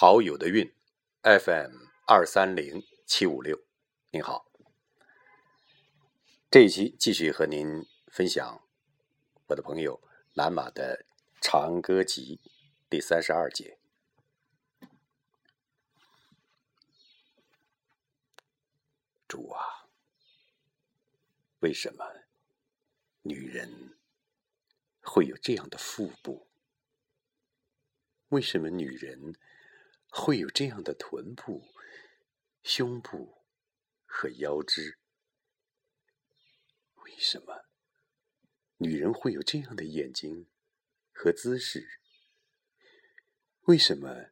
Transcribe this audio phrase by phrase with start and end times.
[0.00, 0.72] 好友的韵
[1.22, 1.72] ，FM
[2.06, 3.60] 二三零七五六，
[4.12, 4.48] 您好。
[6.48, 8.62] 这一期继续和您分享
[9.48, 10.00] 我的朋友
[10.34, 11.04] 蓝马的
[11.44, 12.40] 《长歌集》
[12.88, 13.80] 第三十二节。
[19.26, 19.88] 主啊，
[21.58, 22.04] 为什么
[23.22, 23.98] 女人
[25.02, 26.46] 会有这样的腹部？
[28.28, 29.34] 为什么女人？
[30.08, 31.72] 会有这样的臀部、
[32.62, 33.44] 胸部
[34.04, 34.98] 和腰肢？
[36.96, 37.64] 为什么
[38.78, 40.48] 女人会有这样的眼睛
[41.12, 42.00] 和姿势？
[43.62, 44.30] 为什么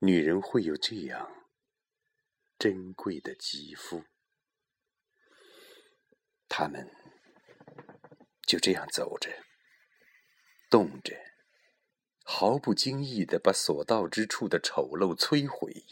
[0.00, 1.48] 女人会有这样
[2.58, 4.04] 珍贵的肌肤？
[6.48, 6.90] 她们
[8.42, 9.30] 就这样走着，
[10.70, 11.35] 动着。
[12.38, 15.86] 毫不经意的把所到之处的丑陋摧毁。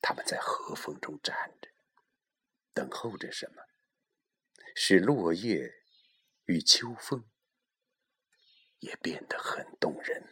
[0.00, 1.68] 他们在和风中站着，
[2.72, 3.62] 等候着什么？
[4.74, 5.82] 使落叶
[6.46, 7.28] 与秋风
[8.78, 10.26] 也变得很动人，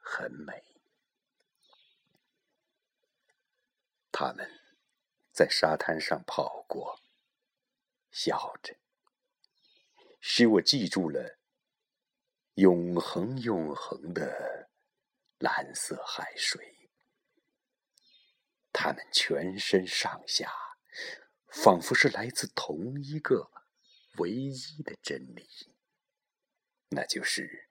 [0.00, 0.64] 很美。
[4.10, 4.50] 他们
[5.30, 7.00] 在沙滩上跑过，
[8.10, 8.74] 笑着，
[10.18, 11.33] 使我记住了。
[12.54, 14.68] 永恒永恒的
[15.38, 16.88] 蓝色海水，
[18.72, 20.52] 他们全身上下
[21.48, 23.50] 仿佛是来自同一个
[24.18, 25.48] 唯一的真理，
[26.90, 27.68] 那就是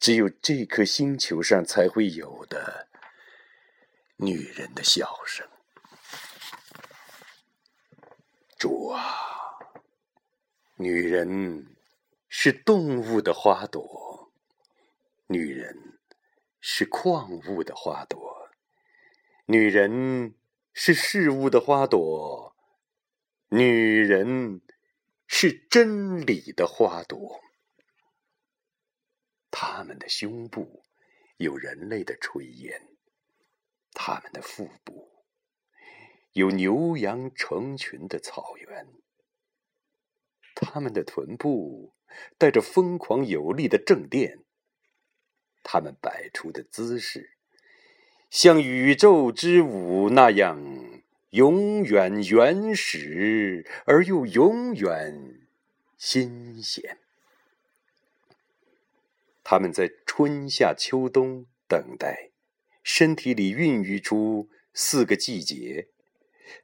[0.00, 2.88] 只有这颗星球上才会有的
[4.16, 5.48] 女人的笑声。
[8.58, 9.00] 主啊，
[10.74, 11.71] 女人。
[12.34, 14.32] 是动物的花朵，
[15.26, 15.98] 女人
[16.62, 18.48] 是矿物的花朵，
[19.44, 20.34] 女人
[20.72, 22.56] 是事物的花朵，
[23.50, 23.66] 女
[24.00, 24.62] 人
[25.26, 27.42] 是真理的花朵。
[29.50, 30.84] 他们的胸部
[31.36, 32.96] 有人类的炊烟，
[33.92, 35.26] 他们的腹部
[36.32, 38.88] 有牛羊成群的草原，
[40.62, 41.92] 他们的臀部。
[42.36, 44.40] 带着疯狂有力的正电，
[45.62, 47.30] 他们摆出的姿势，
[48.28, 55.40] 像宇宙之舞那样永远原始而又永远
[55.96, 56.98] 新鲜。
[59.42, 62.28] 他们在春夏秋冬等待，
[62.82, 65.88] 身体里孕育出四个季节；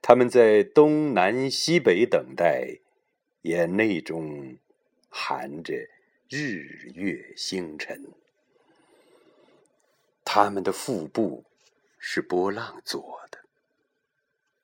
[0.03, 2.81] 他们在东南西北等待，
[3.49, 4.57] 眼泪中。
[5.11, 5.73] 含着
[6.29, 8.13] 日月星辰，
[10.23, 11.45] 他们的腹部
[11.99, 13.39] 是波浪做的，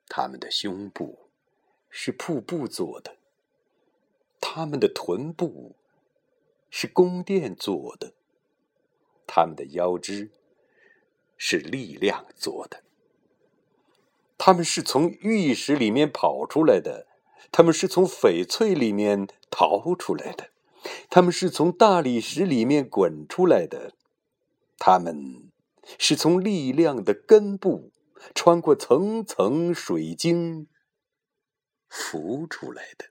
[0.07, 1.31] 他们的胸部
[1.89, 3.17] 是瀑布做的，
[4.39, 5.75] 他们的臀部
[6.71, 8.13] 是宫殿做的，
[9.27, 10.31] 他们的腰肢
[11.39, 12.83] 是力量做的，
[14.37, 17.07] 他们是从玉石里面跑出来的。
[17.53, 20.51] 他们是从翡翠里面逃出来的，
[21.09, 23.95] 他们是从大理石里面滚出来的，
[24.79, 25.53] 他们
[25.99, 27.93] 是从力量的根部
[28.35, 30.69] 穿过层层水晶
[31.89, 33.07] 浮出来的。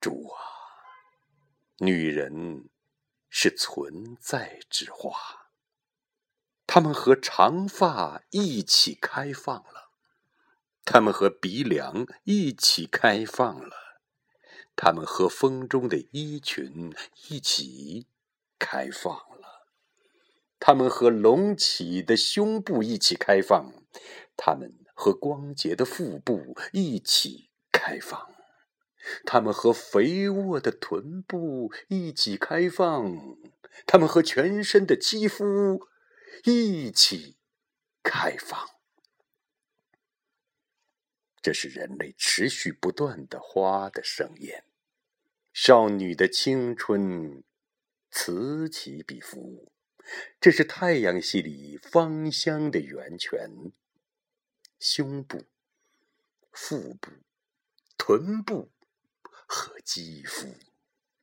[0.00, 0.38] 主啊，
[1.78, 2.68] 女人
[3.30, 5.16] 是存在之花，
[6.66, 9.83] 她们和长发一起开放了。
[10.84, 13.70] 他们和鼻梁一起开放了，
[14.76, 16.94] 他们和风中的衣裙
[17.28, 18.06] 一起
[18.58, 19.66] 开放了，
[20.60, 23.72] 他们和隆起的胸部一起开放，
[24.36, 28.34] 他们和光洁的腹部一起开放，
[29.24, 33.10] 他们和肥沃的臀部一起开放，
[33.86, 35.88] 他们和全身的肌肤
[36.44, 37.38] 一起
[38.02, 38.68] 开放。
[41.44, 44.64] 这是人类持续不断的花的盛宴，
[45.52, 47.44] 少女的青春
[48.10, 49.70] 此起彼伏。
[50.40, 53.50] 这是太阳系里芳香的源泉。
[54.80, 55.44] 胸部、
[56.50, 57.10] 腹部、
[57.98, 58.70] 臀部
[59.46, 60.48] 和肌肤，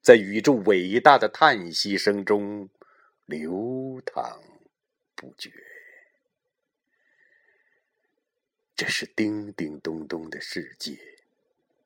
[0.04, 2.70] 在宇宙伟大的叹息声中
[3.26, 4.40] 流淌
[5.16, 5.71] 不绝。
[8.82, 10.98] 这是叮叮咚咚的世界，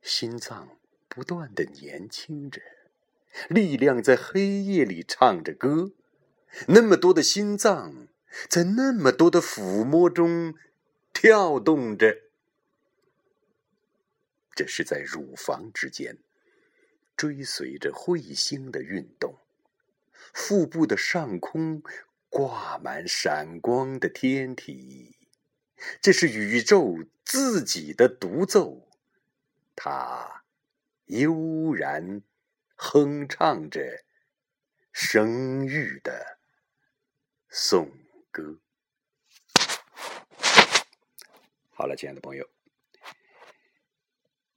[0.01, 2.61] 心脏不断的年轻着，
[3.49, 5.91] 力量在黑夜里唱着歌，
[6.69, 8.07] 那么多的心脏，
[8.47, 10.55] 在那么多的抚摸中
[11.11, 12.15] 跳动着。
[14.55, 16.19] 这是在乳房之间，
[17.17, 19.35] 追随着彗星的运动。
[20.33, 21.83] 腹部的上空
[22.29, 25.14] 挂满闪光的天体，
[26.01, 28.87] 这是宇宙自己的独奏。
[29.75, 30.43] 它
[31.05, 32.21] 悠然
[32.75, 34.03] 哼唱着
[34.91, 36.37] 生育的
[37.49, 37.91] 颂
[38.31, 38.57] 歌。
[41.73, 42.49] 好了，亲爱的朋友，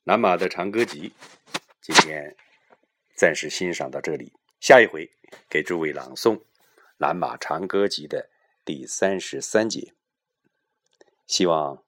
[0.04, 1.12] 南马的长歌集，
[1.81, 2.36] 今天
[3.16, 4.32] 暂时欣赏到这里。
[4.60, 5.10] 下一回
[5.48, 6.36] 给诸位朗诵
[6.98, 8.31] 《南马长歌集》的
[8.64, 9.94] 第三十三节，
[11.28, 11.84] 希望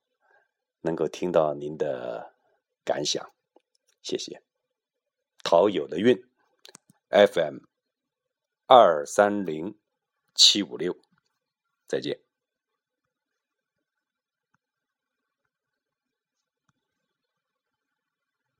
[0.82, 2.36] 能够听到您的
[2.84, 3.34] 感想，
[4.02, 4.44] 谢谢。
[5.42, 6.22] 陶友的运
[7.08, 7.64] ，FM
[8.66, 9.78] 二三零
[10.34, 10.96] 七五六，
[11.88, 12.29] 再见。